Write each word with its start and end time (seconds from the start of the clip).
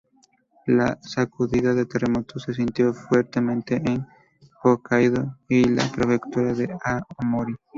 La 0.65 0.97
sacudida 1.03 1.75
del 1.75 1.87
terremoto 1.87 2.39
se 2.39 2.55
sintió 2.55 2.91
fuertemente 2.91 3.75
en 3.75 4.07
Hokkaidō 4.63 5.37
y 5.47 5.65
la 5.65 5.83
Prefectura 5.91 6.55
de 6.55 6.75
Aomori. 6.83 7.53